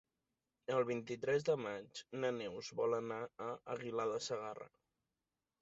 El 0.77 0.85
vint-i-tres 0.89 1.45
de 1.49 1.57
maig 1.65 2.01
na 2.23 2.33
Neus 2.39 2.71
vol 2.81 2.97
anar 3.01 3.21
a 3.49 3.53
Aguilar 3.77 4.09
de 4.15 4.19
Segarra. 4.31 4.71